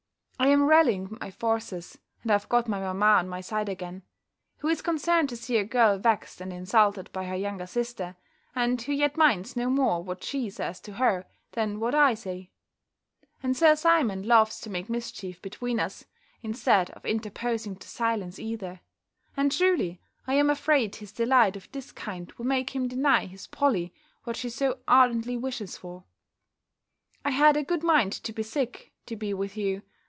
I 0.39 0.47
am 0.47 0.63
rallying 0.65 1.19
my 1.21 1.29
forces, 1.29 1.99
and 2.23 2.31
have 2.31 2.49
got 2.49 2.67
my 2.67 2.79
mamma 2.79 3.05
on 3.19 3.29
my 3.29 3.41
side 3.41 3.69
again; 3.69 4.01
who 4.57 4.69
is 4.69 4.81
concerned 4.81 5.29
to 5.29 5.37
see 5.37 5.55
her 5.57 5.63
girl 5.63 5.99
vexed 5.99 6.41
and 6.41 6.51
insulted 6.51 7.11
by 7.11 7.25
her 7.25 7.35
younger 7.35 7.67
sister; 7.67 8.15
and 8.55 8.81
who 8.81 8.91
yet 8.91 9.17
minds 9.17 9.55
no 9.55 9.69
more 9.69 10.03
what 10.03 10.23
she 10.23 10.49
says 10.49 10.79
to 10.81 10.93
her, 10.93 11.27
than 11.51 11.79
what 11.79 11.93
I 11.93 12.15
say; 12.15 12.49
and 13.43 13.55
Sir 13.55 13.75
Simon 13.75 14.23
loves 14.25 14.59
to 14.61 14.71
make 14.71 14.89
mischief 14.89 15.39
between 15.43 15.79
us, 15.79 16.05
instead 16.41 16.89
of 16.89 17.05
interposing 17.05 17.75
to 17.75 17.87
silence 17.87 18.39
either: 18.39 18.81
and 19.37 19.51
truly, 19.51 20.01
I 20.25 20.33
am 20.33 20.49
afraid 20.49 20.95
his 20.95 21.11
delight 21.11 21.55
of 21.55 21.71
this 21.71 21.91
kind 21.91 22.31
will 22.33 22.45
make 22.47 22.71
him 22.75 22.87
deny 22.87 23.27
his 23.27 23.45
Polly 23.45 23.93
what 24.23 24.37
she 24.37 24.49
so 24.49 24.79
ardently 24.87 25.37
wishes 25.37 25.77
for. 25.77 26.03
I 27.23 27.29
had 27.29 27.55
a 27.55 27.63
good 27.63 27.83
mind 27.83 28.11
to 28.13 28.33
be 28.33 28.41
sick, 28.41 28.91
to 29.05 29.15
be 29.15 29.35
with 29.35 29.55
you. 29.55 29.83